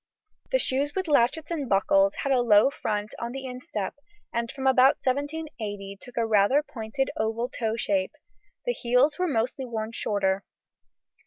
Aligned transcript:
The 0.51 0.57
shoes 0.57 0.95
with 0.95 1.05
latchets 1.07 1.51
and 1.51 1.69
buckles 1.69 2.15
had 2.23 2.31
a 2.31 2.41
low 2.41 2.71
front 2.71 3.13
on 3.19 3.33
the 3.33 3.45
instep, 3.45 3.93
and 4.33 4.51
from 4.51 4.65
about 4.65 4.95
1780 4.97 5.99
took 6.01 6.17
a 6.17 6.25
rather 6.25 6.63
pointed 6.63 7.11
oval 7.17 7.49
toe 7.49 7.75
shape; 7.75 8.13
the 8.65 8.73
heels 8.73 9.19
were 9.19 9.27
mostly 9.27 9.63
worn 9.67 9.91
shorter. 9.91 10.43